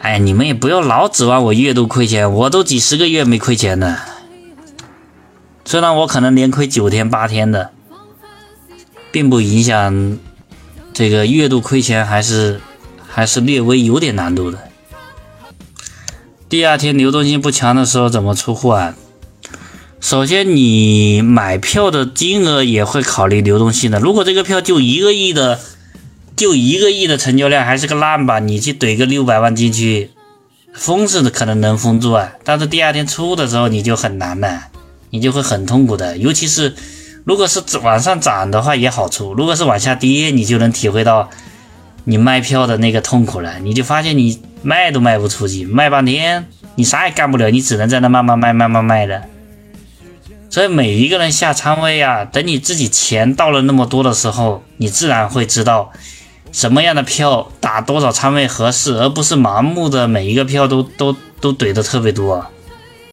[0.00, 3.98] 哎，你们也不要老指望我月度亏钱，我都几十个月没亏钱了。
[5.64, 7.70] 虽然我可能连亏九天八天的，
[9.10, 10.18] 并不影响
[10.94, 12.60] 这个月度亏钱，还是
[13.06, 14.58] 还是略微有点难度的。
[16.48, 18.94] 第二天流动性不强的时候怎么出货啊？
[20.00, 23.98] 首先，你买票的金额也会考虑流动性的。
[23.98, 25.58] 如果这个票就一个亿的，
[26.38, 30.12] 就一个亿的成交量，还是个烂吧，你去怼个六百万进去，
[30.72, 32.32] 封是可能能封住啊。
[32.44, 34.68] 但是第二天出的时候你就很难了，
[35.10, 36.16] 你就会很痛苦的。
[36.16, 36.74] 尤其是
[37.24, 41.28] 如果是往上涨的话也好出，如果是往下跌，你就能体会到
[42.04, 43.58] 你卖票的那个痛苦了。
[43.58, 44.40] 你就发现你。
[44.60, 49.22] 卖都卖不出去，卖半天你啥也干不了，你只能在那慢慢卖、慢慢卖的。
[50.50, 55.92] 所以每一个人下仓位啊，等你自己钱到了那么多的时候，你自然会知道
[56.52, 62.44] 什么样的票打多少仓位合适，而不是盲目的每一个票都都都怼的特别多。